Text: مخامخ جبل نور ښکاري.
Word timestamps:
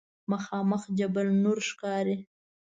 مخامخ 0.31 0.83
جبل 0.97 1.27
نور 1.43 1.57
ښکاري. 1.69 2.17